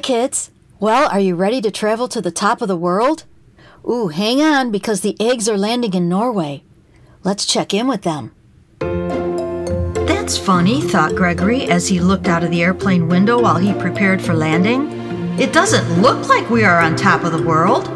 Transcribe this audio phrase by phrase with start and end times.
[0.00, 0.50] kids.
[0.78, 3.24] Well, are you ready to travel to the top of the world?
[3.88, 6.62] Ooh, hang on because the eggs are landing in Norway.
[7.24, 8.32] Let's check in with them.
[8.80, 14.20] That's funny, thought Gregory as he looked out of the airplane window while he prepared
[14.20, 14.90] for landing.
[15.40, 17.88] It doesn't look like we are on top of the world.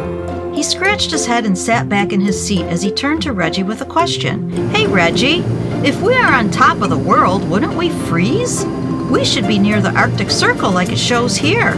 [0.57, 3.65] He scratched his head and sat back in his seat as he turned to Reggie
[3.65, 4.49] with a question.
[4.71, 5.41] Hey, Reggie,
[5.87, 8.65] if we are on top of the world, wouldn't we freeze?
[9.13, 11.75] We should be near the Arctic Circle like it shows here,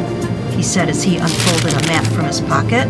[0.54, 2.86] he said as he unfolded a map from his pocket.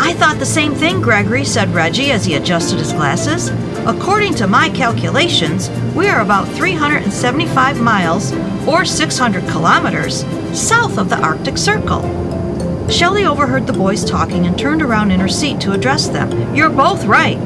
[0.00, 3.50] I thought the same thing, Gregory, said Reggie as he adjusted his glasses.
[3.86, 8.32] According to my calculations, we are about 375 miles,
[8.66, 10.24] or 600 kilometers,
[10.58, 12.88] south of the Arctic Circle.
[12.88, 16.56] Shelley overheard the boys talking and turned around in her seat to address them.
[16.56, 17.38] You're both right.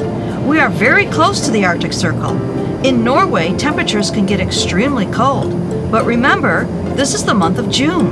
[0.45, 2.41] We are very close to the Arctic Circle.
[2.87, 5.69] In Norway, temperatures can get extremely cold.
[5.91, 6.65] But remember,
[6.97, 8.09] this is the month of June,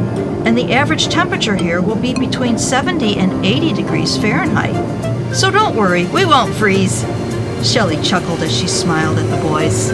[0.47, 5.35] and the average temperature here will be between 70 and 80 degrees Fahrenheit.
[5.35, 7.03] So don't worry, we won't freeze.
[7.63, 9.91] Shelley chuckled as she smiled at the boys.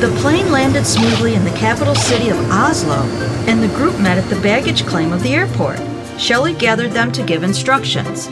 [0.00, 3.02] The plane landed smoothly in the capital city of Oslo,
[3.46, 5.78] and the group met at the baggage claim of the airport.
[6.18, 8.28] Shelley gathered them to give instructions.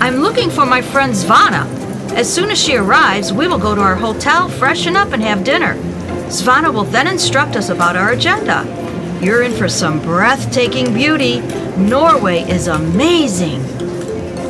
[0.00, 1.66] I'm looking for my friend Svana.
[2.12, 5.44] As soon as she arrives, we will go to our hotel, freshen up, and have
[5.44, 5.74] dinner.
[6.28, 8.66] Svana will then instruct us about our agenda.
[9.22, 11.40] You're in for some breathtaking beauty.
[11.78, 13.62] Norway is amazing.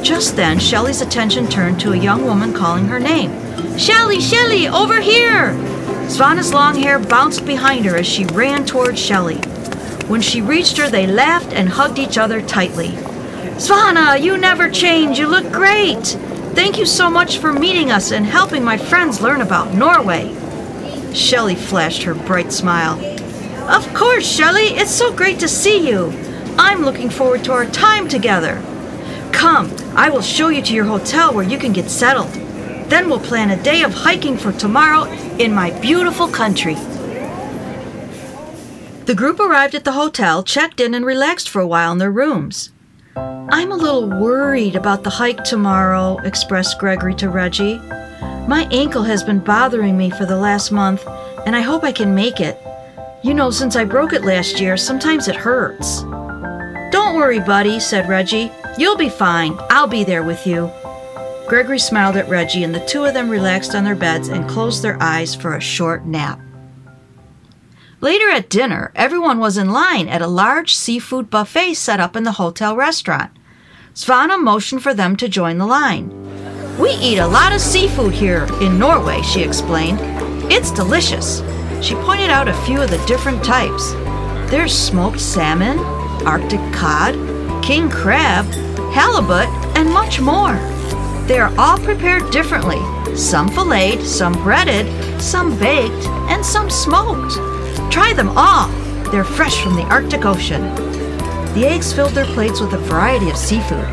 [0.02, 3.30] Just then, Shelley's attention turned to a young woman calling her name.
[3.78, 5.52] Shelley, Shelley, over here!
[6.08, 9.38] Svana's long hair bounced behind her as she ran toward Shelley.
[10.08, 12.88] When she reached her, they laughed and hugged each other tightly.
[13.58, 15.18] Svana, you never change.
[15.18, 16.06] You look great.
[16.54, 20.34] Thank you so much for meeting us and helping my friends learn about Norway.
[21.14, 22.98] Shelley flashed her bright smile.
[23.68, 24.68] Of course, Shelley.
[24.76, 26.12] It's so great to see you.
[26.58, 28.62] I'm looking forward to our time together.
[29.32, 32.32] Come, I will show you to your hotel where you can get settled.
[32.88, 35.04] Then we'll plan a day of hiking for tomorrow
[35.38, 36.74] in my beautiful country.
[39.04, 42.10] The group arrived at the hotel, checked in, and relaxed for a while in their
[42.10, 42.72] rooms.
[43.16, 47.80] I'm a little worried about the hike tomorrow, expressed Gregory to Reggie.
[48.48, 51.06] My ankle has been bothering me for the last month,
[51.44, 52.58] and I hope I can make it.
[53.22, 56.00] You know, since I broke it last year, sometimes it hurts.
[56.90, 58.50] Don't worry, buddy, said Reggie.
[58.78, 59.54] You'll be fine.
[59.68, 60.70] I'll be there with you.
[61.46, 64.82] Gregory smiled at Reggie, and the two of them relaxed on their beds and closed
[64.82, 66.40] their eyes for a short nap.
[68.00, 72.22] Later at dinner, everyone was in line at a large seafood buffet set up in
[72.22, 73.30] the hotel restaurant.
[73.92, 76.27] Svana motioned for them to join the line.
[76.78, 79.98] We eat a lot of seafood here in Norway, she explained.
[80.50, 81.42] It's delicious.
[81.82, 83.92] She pointed out a few of the different types.
[84.50, 85.78] There's smoked salmon,
[86.24, 87.14] Arctic cod,
[87.64, 88.46] king crab,
[88.92, 90.54] halibut, and much more.
[91.26, 92.78] They are all prepared differently
[93.18, 97.34] some filleted, some breaded, some baked, and some smoked.
[97.90, 98.68] Try them all.
[99.10, 100.62] They're fresh from the Arctic Ocean.
[101.54, 103.84] The eggs filled their plates with a variety of seafood.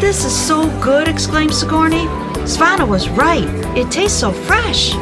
[0.00, 2.06] This is so good, exclaimed Sigourney.
[2.46, 3.48] Svana was right.
[3.76, 4.94] It tastes so fresh.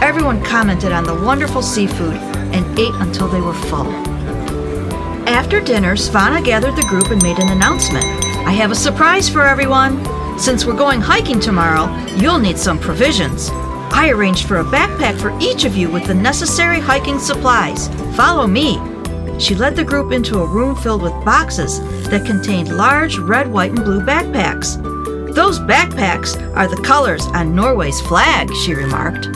[0.00, 3.92] Everyone commented on the wonderful seafood and ate until they were full.
[5.28, 8.06] After dinner, Svana gathered the group and made an announcement.
[8.46, 10.02] I have a surprise for everyone.
[10.38, 13.50] Since we're going hiking tomorrow, you'll need some provisions.
[13.92, 17.88] I arranged for a backpack for each of you with the necessary hiking supplies.
[18.16, 18.78] Follow me.
[19.38, 23.72] She led the group into a room filled with boxes that contained large red, white,
[23.72, 24.82] and blue backpacks.
[25.38, 29.28] Those backpacks are the colors on Norway's flag, she remarked.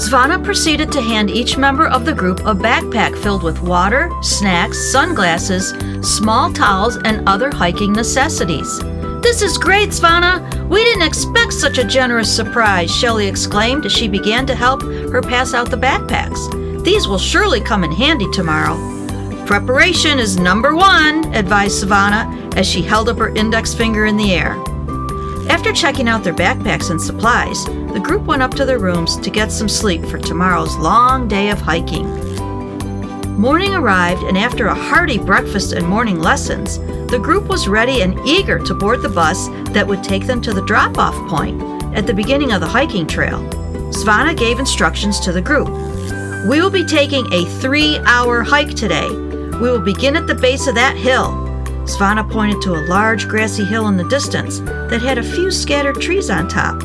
[0.00, 4.90] Svana proceeded to hand each member of the group a backpack filled with water, snacks,
[4.90, 8.78] sunglasses, small towels, and other hiking necessities.
[9.20, 10.40] This is great, Svana!
[10.70, 15.20] We didn't expect such a generous surprise, Shelley exclaimed as she began to help her
[15.20, 16.82] pass out the backpacks.
[16.82, 18.78] These will surely come in handy tomorrow.
[19.44, 24.32] Preparation is number one, advised Svana as she held up her index finger in the
[24.32, 24.56] air.
[25.48, 29.30] After checking out their backpacks and supplies, the group went up to their rooms to
[29.30, 32.06] get some sleep for tomorrow's long day of hiking.
[33.38, 36.78] Morning arrived, and after a hearty breakfast and morning lessons,
[37.10, 40.52] the group was ready and eager to board the bus that would take them to
[40.52, 41.62] the drop off point
[41.94, 43.38] at the beginning of the hiking trail.
[43.92, 45.68] Svana gave instructions to the group.
[46.48, 49.08] We will be taking a three hour hike today.
[49.08, 51.45] We will begin at the base of that hill.
[51.86, 56.00] Svana pointed to a large grassy hill in the distance that had a few scattered
[56.00, 56.82] trees on top.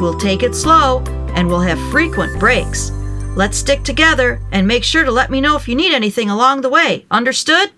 [0.00, 1.04] We'll take it slow
[1.34, 2.90] and we'll have frequent breaks.
[3.36, 6.62] Let's stick together and make sure to let me know if you need anything along
[6.62, 7.04] the way.
[7.10, 7.70] Understood?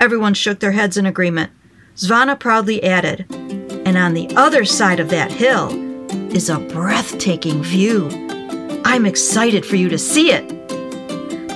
[0.00, 1.52] Everyone shook their heads in agreement.
[1.94, 5.68] Svana proudly added, And on the other side of that hill
[6.34, 8.08] is a breathtaking view.
[8.84, 10.55] I'm excited for you to see it.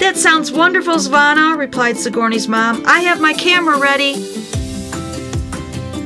[0.00, 2.82] That sounds wonderful, Svana, replied Sigourney's mom.
[2.87, 4.14] I have my camera ready.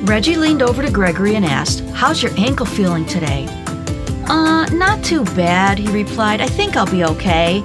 [0.05, 3.47] Reggie leaned over to Gregory and asked, How's your ankle feeling today?
[4.27, 6.41] Uh, not too bad, he replied.
[6.41, 7.63] I think I'll be okay.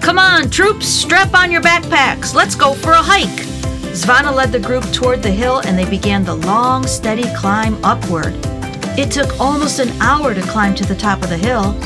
[0.00, 2.32] Come on, troops, strap on your backpacks.
[2.32, 3.44] Let's go for a hike.
[3.92, 8.49] Svana led the group toward the hill and they began the long, steady climb upward.
[8.98, 11.76] It took almost an hour to climb to the top of the hill.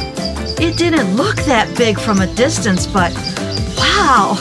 [0.60, 3.12] It didn't look that big from a distance, but
[3.76, 4.34] wow,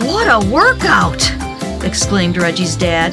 [0.00, 1.22] what a workout!
[1.84, 3.12] exclaimed Reggie's dad.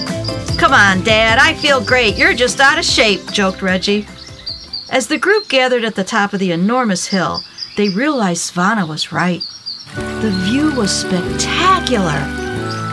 [0.58, 2.18] Come on, Dad, I feel great.
[2.18, 4.08] You're just out of shape, joked Reggie.
[4.90, 7.44] As the group gathered at the top of the enormous hill,
[7.76, 9.42] they realized Svana was right.
[9.96, 12.20] The view was spectacular.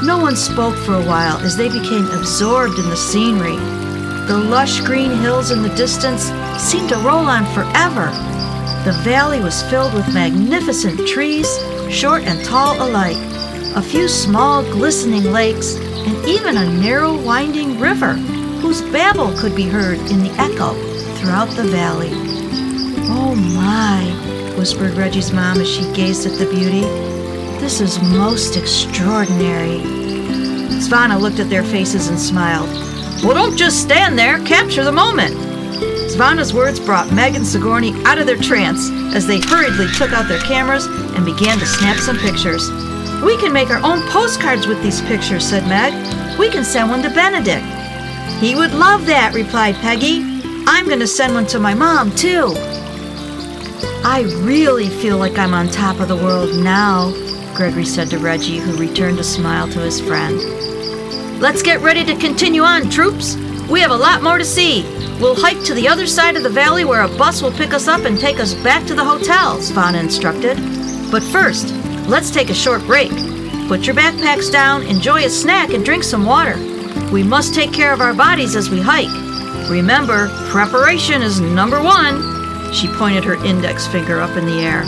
[0.03, 3.82] No one spoke for a while as they became absorbed in the scenery.
[4.53, 6.25] Lush green hills in the distance
[6.63, 8.11] seemed to roll on forever.
[8.85, 11.49] The valley was filled with magnificent trees,
[11.89, 13.17] short and tall alike,
[13.75, 18.13] a few small glistening lakes, and even a narrow winding river
[18.61, 20.75] whose babble could be heard in the echo
[21.15, 22.11] throughout the valley.
[23.09, 24.05] Oh my,
[24.59, 26.83] whispered Reggie's mom as she gazed at the beauty.
[27.59, 29.81] This is most extraordinary.
[30.79, 32.92] Svana looked at their faces and smiled.
[33.23, 35.35] Well, don't just stand there, capture the moment.
[36.11, 40.27] Svana's words brought Meg and Sigourney out of their trance as they hurriedly took out
[40.27, 42.69] their cameras and began to snap some pictures.
[43.23, 45.93] We can make our own postcards with these pictures, said Meg.
[46.37, 47.65] We can send one to Benedict.
[48.41, 50.23] He would love that, replied Peggy.
[50.67, 52.53] I'm going to send one to my mom, too.
[54.05, 57.13] I really feel like I'm on top of the world now,
[57.55, 60.41] Gregory said to Reggie, who returned a smile to his friend.
[61.43, 63.35] Let's get ready to continue on, troops.
[63.69, 64.85] We have a lot more to see.
[65.21, 67.89] We'll hike to the other side of the valley where a bus will pick us
[67.89, 70.57] up and take us back to the hotel, Svana instructed.
[71.11, 71.75] But first,
[72.07, 73.11] let's take a short break.
[73.67, 76.55] Put your backpacks down, enjoy a snack, and drink some water.
[77.11, 79.11] We must take care of our bodies as we hike.
[79.69, 82.23] Remember, preparation is number one.
[82.73, 84.83] She pointed her index finger up in the air.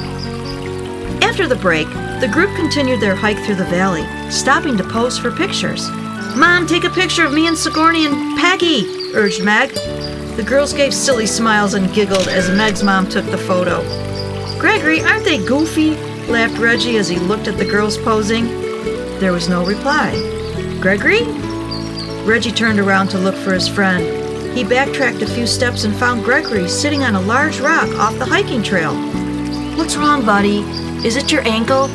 [1.21, 1.89] After the break,
[2.21, 5.91] the group continued their hike through the valley, stopping to pose for pictures.
[6.37, 9.71] Mom, take a picture of me and Sigourney and Peggy, urged Meg.
[10.37, 13.83] The girls gave silly smiles and giggled as Meg's mom took the photo.
[14.59, 15.95] Gregory, aren't they goofy?
[16.27, 18.47] laughed Reggie as he looked at the girls posing.
[19.21, 20.11] There was no reply.
[20.81, 21.23] Gregory?
[22.25, 24.05] Reggie turned around to look for his friend.
[24.57, 28.27] He backtracked a few steps and found Gregory sitting on a large rock off the
[28.27, 28.94] hiking trail.
[29.77, 30.61] What's wrong, buddy?
[31.06, 31.89] Is it your ankle?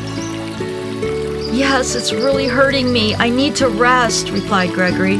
[1.60, 3.16] Yes, it's really hurting me.
[3.16, 5.18] I need to rest, replied Gregory.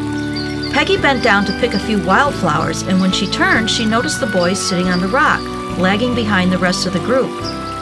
[0.72, 4.28] Peggy bent down to pick a few wildflowers, and when she turned, she noticed the
[4.28, 5.42] boys sitting on the rock,
[5.78, 7.30] lagging behind the rest of the group.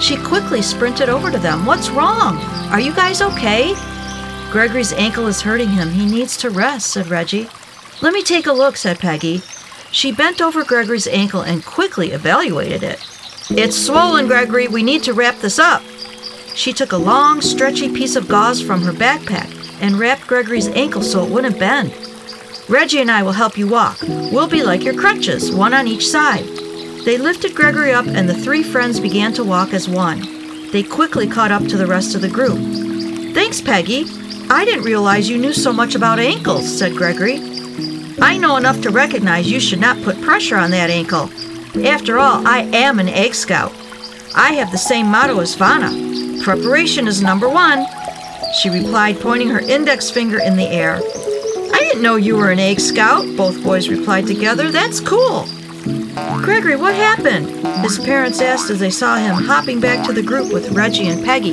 [0.02, 1.68] She quickly sprinted over to them.
[1.68, 2.38] What's wrong?
[2.72, 3.76] Are you guys okay?
[4.52, 5.92] Gregory's ankle is hurting him.
[5.92, 7.48] He needs to rest, said Reggie.
[8.02, 9.44] Let me take a look, said Peggy.
[9.92, 13.06] She bent over Gregory's ankle and quickly evaluated it.
[13.52, 14.68] It's swollen, Gregory.
[14.68, 15.84] We need to wrap this up.
[16.58, 19.48] She took a long, stretchy piece of gauze from her backpack
[19.80, 21.94] and wrapped Gregory's ankle so it wouldn't bend.
[22.68, 24.02] Reggie and I will help you walk.
[24.02, 26.46] We'll be like your crutches, one on each side.
[27.06, 30.20] They lifted Gregory up, and the three friends began to walk as one.
[30.72, 32.58] They quickly caught up to the rest of the group.
[33.36, 34.06] Thanks, Peggy.
[34.50, 37.38] I didn't realize you knew so much about ankles, said Gregory.
[38.20, 41.30] I know enough to recognize you should not put pressure on that ankle.
[41.86, 43.74] After all, I am an egg scout.
[44.36, 47.86] I have the same motto as Svana preparation is number one,
[48.62, 50.96] she replied, pointing her index finger in the air.
[51.74, 54.72] I didn't know you were an egg scout, both boys replied together.
[54.72, 55.46] That's cool.
[56.42, 57.50] Gregory, what happened?
[57.84, 61.26] His parents asked as they saw him hopping back to the group with Reggie and
[61.26, 61.52] Peggy.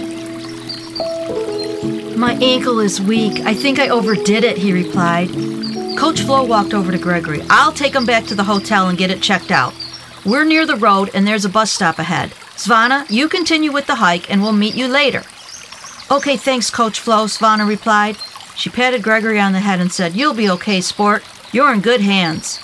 [2.17, 3.41] My ankle is weak.
[3.41, 5.29] I think I overdid it, he replied.
[5.99, 7.43] Coach Flo walked over to Gregory.
[7.51, 9.75] I'll take him back to the hotel and get it checked out.
[10.25, 12.33] We're near the road and there's a bus stop ahead.
[12.57, 15.23] Svana, you continue with the hike and we'll meet you later.
[16.11, 18.17] Okay, thanks, Coach Flo, Svana replied.
[18.57, 21.25] She patted Gregory on the head and said, You'll be okay, sport.
[21.53, 22.61] You're in good hands.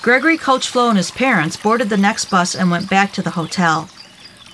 [0.00, 3.30] Gregory, Coach Flo, and his parents boarded the next bus and went back to the
[3.30, 3.90] hotel.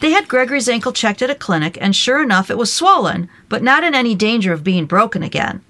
[0.00, 3.62] They had Gregory's ankle checked at a clinic, and sure enough, it was swollen, but
[3.62, 5.62] not in any danger of being broken again.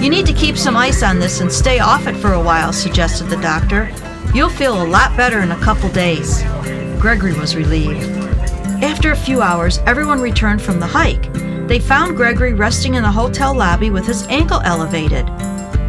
[0.00, 2.72] You need to keep some ice on this and stay off it for a while,
[2.72, 3.90] suggested the doctor.
[4.34, 6.42] You'll feel a lot better in a couple days.
[7.00, 8.04] Gregory was relieved.
[8.82, 11.32] After a few hours, everyone returned from the hike.
[11.66, 15.28] they found Gregory resting in the hotel lobby with his ankle elevated.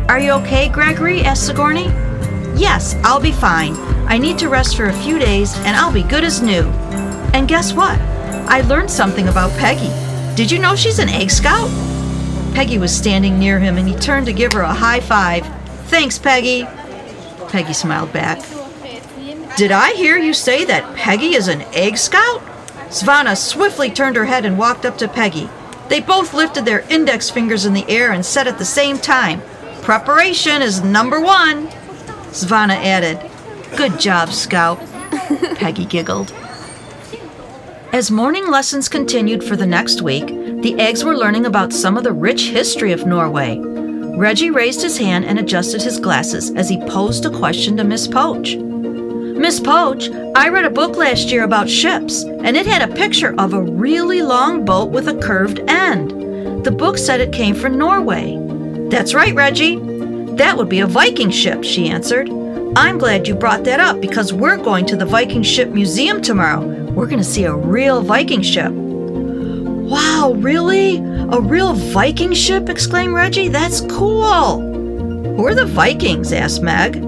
[0.09, 1.21] Are you okay, Gregory?
[1.21, 1.87] asked Sigourney.
[2.59, 3.75] Yes, I'll be fine.
[4.07, 6.63] I need to rest for a few days and I'll be good as new.
[7.33, 7.99] And guess what?
[8.49, 9.91] I learned something about Peggy.
[10.35, 11.69] Did you know she's an egg scout?
[12.55, 15.45] Peggy was standing near him and he turned to give her a high five.
[15.89, 16.63] Thanks, Peggy.
[17.49, 18.39] Peggy smiled back.
[19.57, 22.41] Did I hear you say that Peggy is an egg scout?
[22.89, 25.49] Svana swiftly turned her head and walked up to Peggy.
[25.89, 29.41] They both lifted their index fingers in the air and said at the same time,
[29.81, 31.67] Preparation is number one.
[32.31, 33.19] Svana added,
[33.75, 34.79] Good job, Scout.
[35.55, 36.33] Peggy giggled.
[37.93, 40.27] As morning lessons continued for the next week,
[40.61, 43.59] the eggs were learning about some of the rich history of Norway.
[44.17, 48.07] Reggie raised his hand and adjusted his glasses as he posed a question to Miss
[48.07, 48.55] Poach.
[49.37, 53.35] Miss Poach, I read a book last year about ships, and it had a picture
[53.39, 56.65] of a really long boat with a curved end.
[56.65, 58.35] The book said it came from Norway.
[58.89, 59.77] That's right, Reggie.
[60.37, 62.29] That would be a Viking ship, she answered.
[62.75, 66.65] I'm glad you brought that up because we're going to the Viking Ship Museum tomorrow.
[66.91, 68.71] We're going to see a real Viking ship.
[68.71, 70.97] Wow, really?
[70.97, 72.69] A real Viking ship?
[72.69, 73.49] exclaimed Reggie.
[73.49, 74.61] That's cool.
[74.61, 76.33] Who are the Vikings?
[76.33, 77.06] asked Meg.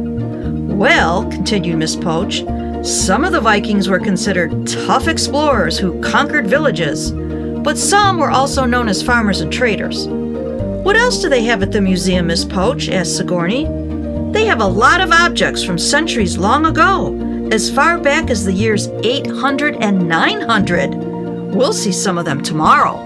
[0.79, 2.45] Well, continued Miss Poach,
[2.87, 8.63] some of the Vikings were considered tough explorers who conquered villages, but some were also
[8.63, 10.07] known as farmers and traders.
[10.07, 12.87] What else do they have at the museum, Miss Poach?
[12.87, 13.65] asked Sigourney.
[14.31, 17.13] They have a lot of objects from centuries long ago,
[17.51, 20.95] as far back as the years 800 and 900.
[21.53, 23.05] We'll see some of them tomorrow.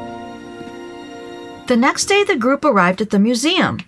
[1.65, 3.79] The next day, the group arrived at the museum.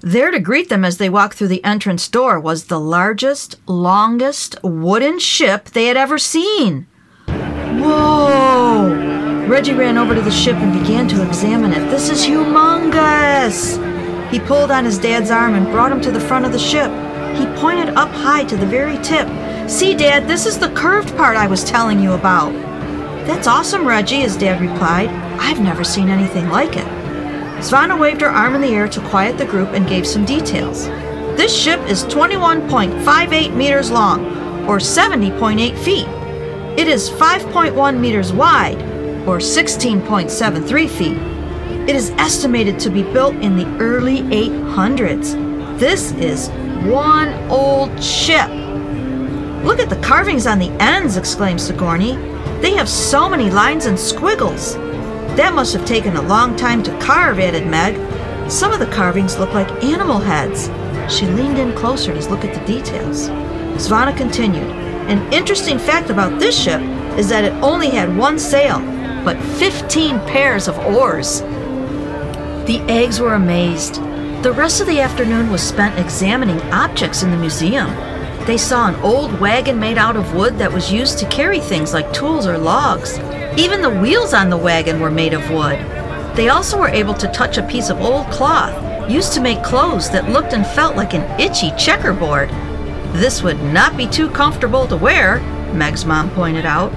[0.00, 4.54] There to greet them as they walked through the entrance door was the largest, longest
[4.62, 6.86] wooden ship they had ever seen.
[7.26, 9.46] Whoa!
[9.48, 11.90] Reggie ran over to the ship and began to examine it.
[11.90, 13.76] This is humongous!
[14.30, 16.90] He pulled on his dad's arm and brought him to the front of the ship.
[17.36, 19.26] He pointed up high to the very tip.
[19.68, 22.52] See, Dad, this is the curved part I was telling you about.
[23.26, 25.08] That's awesome, Reggie, his dad replied.
[25.40, 26.97] I've never seen anything like it.
[27.58, 30.86] Svana waved her arm in the air to quiet the group and gave some details.
[31.36, 34.24] This ship is 21.58 meters long,
[34.68, 36.06] or 70.8 feet.
[36.78, 38.80] It is 5.1 meters wide,
[39.26, 41.18] or 16.73 feet.
[41.88, 45.78] It is estimated to be built in the early 800s.
[45.80, 46.50] This is
[46.86, 48.48] one old ship.
[49.64, 52.14] Look at the carvings on the ends, exclaimed Sigourney.
[52.60, 54.76] They have so many lines and squiggles.
[55.38, 57.94] That must have taken a long time to carve, added Meg.
[58.50, 60.68] Some of the carvings look like animal heads.
[61.08, 63.28] She leaned in closer to look at the details.
[63.78, 64.68] Svana continued.
[65.06, 66.80] An interesting fact about this ship
[67.16, 68.80] is that it only had one sail,
[69.24, 71.42] but 15 pairs of oars.
[72.66, 74.02] The eggs were amazed.
[74.42, 77.86] The rest of the afternoon was spent examining objects in the museum.
[78.48, 81.92] They saw an old wagon made out of wood that was used to carry things
[81.92, 83.18] like tools or logs.
[83.58, 85.78] Even the wheels on the wagon were made of wood.
[86.34, 90.08] They also were able to touch a piece of old cloth used to make clothes
[90.12, 92.48] that looked and felt like an itchy checkerboard.
[93.12, 95.40] This would not be too comfortable to wear,
[95.74, 96.90] Meg's mom pointed out.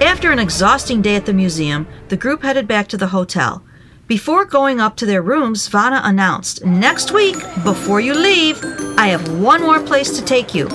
[0.00, 3.62] After an exhausting day at the museum, the group headed back to the hotel.
[4.06, 8.62] Before going up to their rooms, Svana announced, Next week, before you leave,
[8.98, 10.68] I have one more place to take you.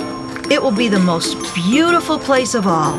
[0.50, 2.98] It will be the most beautiful place of all.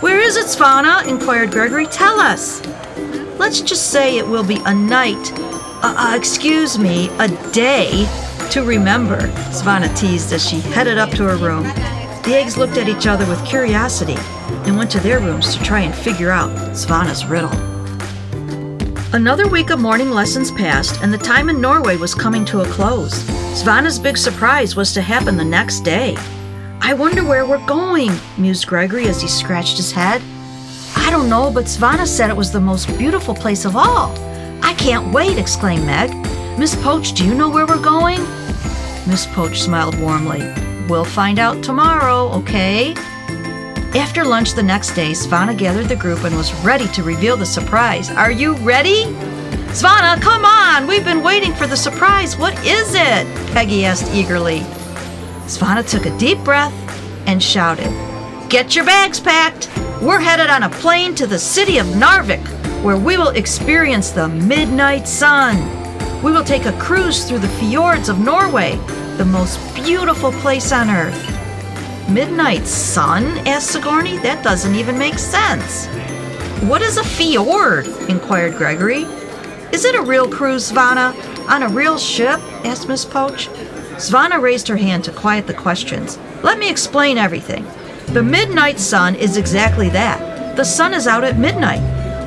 [0.00, 1.04] Where is it, Svana?
[1.08, 1.86] inquired Gregory.
[1.86, 2.64] Tell us.
[3.36, 5.32] Let's just say it will be a night,
[5.82, 8.06] uh, uh, excuse me, a day
[8.52, 9.18] to remember,
[9.50, 11.64] Svana teased as she headed up to her room.
[12.22, 14.16] The eggs looked at each other with curiosity
[14.66, 17.73] and went to their rooms to try and figure out Svana's riddle.
[19.14, 22.68] Another week of morning lessons passed, and the time in Norway was coming to a
[22.70, 23.22] close.
[23.54, 26.16] Svana's big surprise was to happen the next day.
[26.80, 30.20] I wonder where we're going, mused Gregory as he scratched his head.
[30.96, 34.12] I don't know, but Svana said it was the most beautiful place of all.
[34.64, 36.10] I can't wait, exclaimed Meg.
[36.58, 38.18] Miss Poach, do you know where we're going?
[39.06, 40.40] Miss Poach smiled warmly.
[40.88, 42.96] We'll find out tomorrow, okay?
[43.94, 47.46] After lunch the next day, Svana gathered the group and was ready to reveal the
[47.46, 48.10] surprise.
[48.10, 49.04] Are you ready?
[49.70, 50.88] Svana, come on!
[50.88, 52.36] We've been waiting for the surprise.
[52.36, 53.24] What is it?
[53.52, 54.60] Peggy asked eagerly.
[55.46, 56.74] Svana took a deep breath
[57.28, 57.88] and shouted,
[58.50, 59.70] Get your bags packed!
[60.02, 62.44] We're headed on a plane to the city of Narvik,
[62.82, 65.56] where we will experience the midnight sun.
[66.20, 68.74] We will take a cruise through the fjords of Norway,
[69.18, 71.33] the most beautiful place on earth.
[72.08, 73.38] Midnight sun?
[73.48, 74.18] asked Sigourney.
[74.18, 75.86] That doesn't even make sense.
[76.68, 77.86] What is a fjord?
[78.08, 79.04] inquired Gregory.
[79.72, 81.14] Is it a real cruise, Svana?
[81.48, 82.38] On a real ship?
[82.62, 83.48] asked Miss Poach.
[83.96, 86.18] Svana raised her hand to quiet the questions.
[86.42, 87.66] Let me explain everything.
[88.08, 90.56] The midnight sun is exactly that.
[90.56, 91.80] The sun is out at midnight.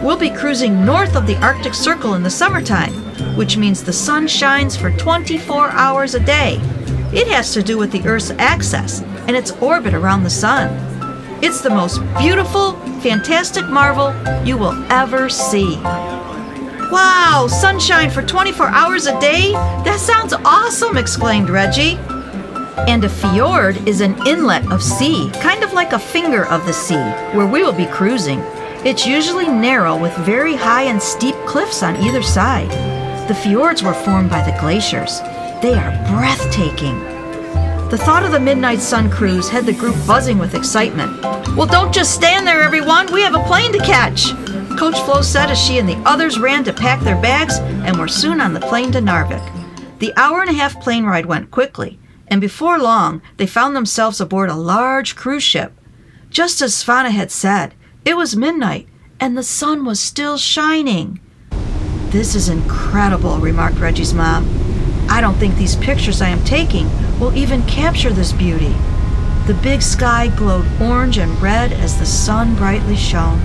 [0.03, 2.93] We'll be cruising north of the Arctic Circle in the summertime,
[3.35, 6.59] which means the sun shines for 24 hours a day.
[7.13, 10.69] It has to do with the Earth's axis and its orbit around the sun.
[11.43, 14.13] It's the most beautiful, fantastic marvel
[14.45, 15.75] you will ever see.
[16.89, 19.51] Wow, sunshine for 24 hours a day?
[19.51, 21.97] That sounds awesome, exclaimed Reggie.
[22.87, 26.73] And a fjord is an inlet of sea, kind of like a finger of the
[26.73, 26.95] sea,
[27.35, 28.39] where we will be cruising.
[28.85, 32.71] It's usually narrow with very high and steep cliffs on either side.
[33.27, 35.19] The fjords were formed by the glaciers.
[35.61, 37.16] They are breathtaking.
[37.89, 41.21] The thought of the Midnight Sun cruise had the group buzzing with excitement.
[41.55, 43.09] Well, don't just stand there, everyone.
[43.13, 44.33] We have a plane to catch.
[44.77, 48.09] Coach Flo said as she and the others ran to pack their bags and were
[48.09, 49.41] soon on the plane to Narvik.
[49.99, 54.19] The hour and a half plane ride went quickly, and before long they found themselves
[54.19, 55.71] aboard a large cruise ship.
[56.29, 61.21] Just as Svana had said, it was midnight and the sun was still shining.
[62.09, 64.45] This is incredible, remarked Reggie's mom.
[65.09, 68.75] I don't think these pictures I am taking will even capture this beauty.
[69.47, 73.39] The big sky glowed orange and red as the sun brightly shone.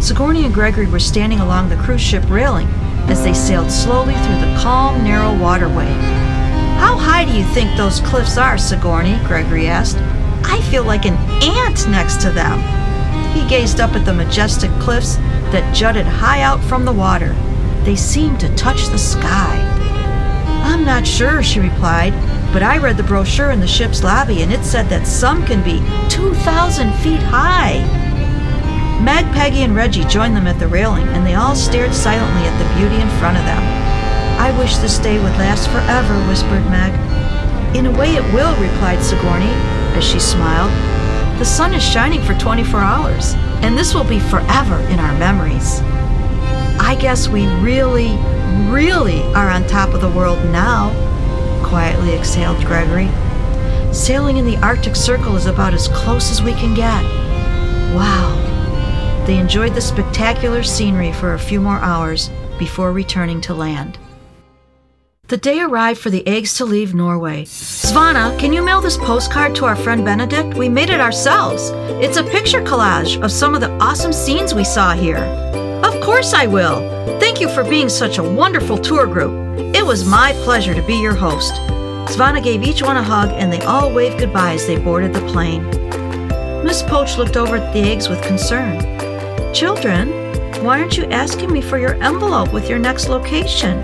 [0.00, 2.66] Sigourney and Gregory were standing along the cruise ship railing
[3.08, 5.90] as they sailed slowly through the calm, narrow waterway.
[6.78, 9.18] How high do you think those cliffs are, Sigourney?
[9.26, 9.98] Gregory asked.
[10.44, 12.58] I feel like an ant next to them.
[13.34, 15.16] He gazed up at the majestic cliffs
[15.52, 17.34] that jutted high out from the water.
[17.84, 19.58] They seemed to touch the sky.
[20.64, 22.14] I'm not sure, she replied,
[22.52, 25.62] but I read the brochure in the ship's lobby and it said that some can
[25.62, 27.78] be 2,000 feet high.
[29.02, 32.58] Meg, Peggy, and Reggie joined them at the railing, and they all stared silently at
[32.58, 33.62] the beauty in front of them.
[34.38, 36.92] I wish this day would last forever, whispered Meg.
[37.74, 39.52] In a way it will, replied Sigourney,
[39.96, 40.70] as she smiled.
[41.38, 45.80] The sun is shining for 24 hours, and this will be forever in our memories.
[46.78, 48.10] I guess we really,
[48.70, 50.90] really are on top of the world now,
[51.64, 53.08] quietly exhaled Gregory.
[53.92, 57.02] Sailing in the Arctic Circle is about as close as we can get.
[57.94, 59.24] Wow.
[59.26, 63.98] They enjoyed the spectacular scenery for a few more hours before returning to land.
[65.28, 67.44] The day arrived for the eggs to leave Norway.
[67.44, 70.54] Svana, can you mail this postcard to our friend Benedict?
[70.54, 71.70] We made it ourselves.
[72.04, 75.24] It's a picture collage of some of the awesome scenes we saw here.
[75.84, 76.99] Of course I will.
[77.30, 79.56] Thank you for being such a wonderful tour group.
[79.72, 81.54] It was my pleasure to be your host.
[82.12, 85.24] Svana gave each one a hug and they all waved goodbye as they boarded the
[85.28, 85.64] plane.
[86.64, 88.80] Miss Poach looked over at the eggs with concern.
[89.54, 90.08] Children,
[90.64, 93.78] why aren't you asking me for your envelope with your next location?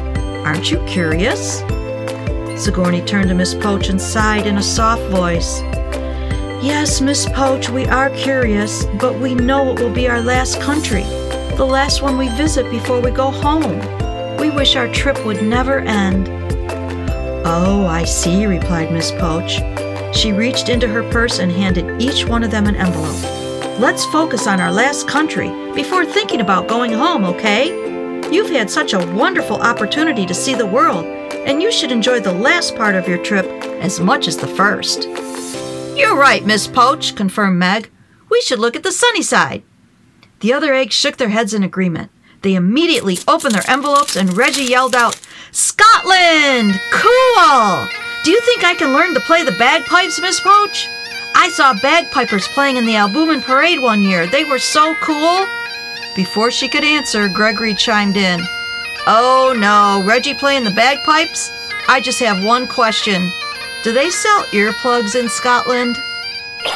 [0.44, 1.60] Aren't you curious?
[2.60, 5.60] Sigourney turned to Miss Poach and sighed in a soft voice.
[6.64, 11.04] Yes, Miss Poach, we are curious, but we know it will be our last country,
[11.56, 13.78] the last one we visit before we go home.
[14.38, 16.28] We wish our trip would never end.
[17.46, 19.60] Oh, I see, replied Miss Poach.
[20.14, 23.22] She reached into her purse and handed each one of them an envelope.
[23.78, 27.68] Let's focus on our last country before thinking about going home, okay?
[28.32, 32.32] You've had such a wonderful opportunity to see the world, and you should enjoy the
[32.32, 33.46] last part of your trip
[33.80, 35.04] as much as the first.
[35.96, 37.90] You're right, Miss Poach, confirmed Meg.
[38.30, 39.62] We should look at the sunny side.
[40.46, 42.08] The other eggs shook their heads in agreement.
[42.42, 46.80] They immediately opened their envelopes, and Reggie yelled out, Scotland!
[46.92, 47.88] Cool!
[48.22, 50.86] Do you think I can learn to play the bagpipes, Miss Poach?
[51.34, 54.28] I saw bagpipers playing in the Albumen Parade one year.
[54.28, 55.44] They were so cool.
[56.14, 58.38] Before she could answer, Gregory chimed in.
[59.08, 61.50] Oh no, Reggie playing the bagpipes?
[61.88, 63.32] I just have one question.
[63.82, 65.96] Do they sell earplugs in Scotland?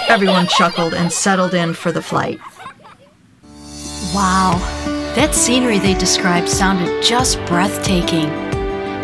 [0.09, 2.41] Everyone chuckled and settled in for the flight.
[4.13, 4.59] Wow,
[5.15, 8.29] that scenery they described sounded just breathtaking.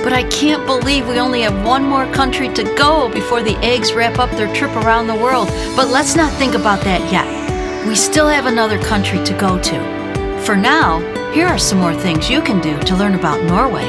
[0.02, 3.92] But I can't believe we only have one more country to go before the eggs
[3.92, 5.46] wrap up their trip around the world.
[5.76, 7.86] But let's not think about that yet.
[7.86, 10.42] We still have another country to go to.
[10.44, 10.98] For now,
[11.30, 13.86] here are some more things you can do to learn about Norway.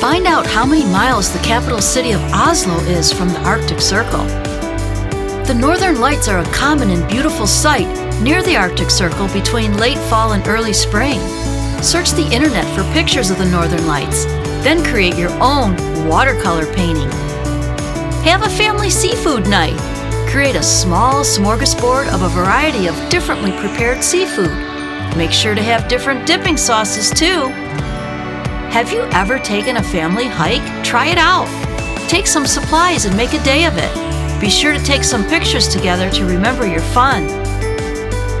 [0.00, 4.24] Find out how many miles the capital city of Oslo is from the Arctic Circle.
[5.44, 9.98] The Northern Lights are a common and beautiful sight near the Arctic Circle between late
[10.10, 11.20] fall and early spring.
[11.82, 14.24] Search the internet for pictures of the Northern Lights,
[14.64, 15.76] then create your own
[16.08, 17.10] watercolor painting.
[18.22, 19.78] Have a family seafood night.
[20.30, 24.66] Create a small smorgasbord of a variety of differently prepared seafood
[25.16, 27.48] Make sure to have different dipping sauces too.
[28.68, 30.84] Have you ever taken a family hike?
[30.84, 31.46] Try it out.
[32.06, 34.40] Take some supplies and make a day of it.
[34.42, 37.45] Be sure to take some pictures together to remember your fun.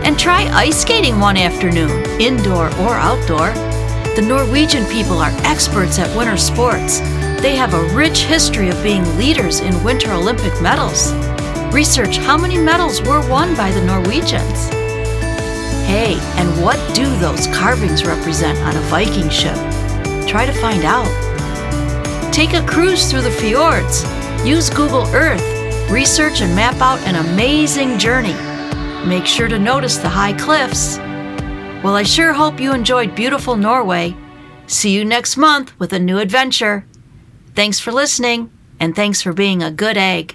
[0.06, 1.90] And try ice skating one afternoon,
[2.20, 3.52] indoor or outdoor.
[4.14, 7.00] The Norwegian people are experts at winter sports.
[7.42, 11.12] They have a rich history of being leaders in Winter Olympic medals.
[11.74, 14.68] Research how many medals were won by the Norwegians.
[15.88, 19.56] Hey, and what do those carvings represent on a Viking ship?
[20.28, 21.10] Try to find out.
[22.32, 24.04] Take a cruise through the fjords.
[24.46, 25.42] Use Google Earth.
[25.90, 28.36] Research and map out an amazing journey.
[29.06, 30.98] Make sure to notice the high cliffs.
[31.84, 34.16] Well, I sure hope you enjoyed beautiful Norway.
[34.66, 36.84] See you next month with a new adventure.
[37.54, 40.34] Thanks for listening, and thanks for being a good egg.